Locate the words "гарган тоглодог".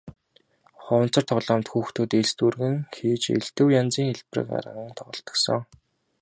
4.51-5.35